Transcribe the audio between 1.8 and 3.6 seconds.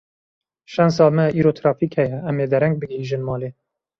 heye, em ê dereng bigihîjin malê.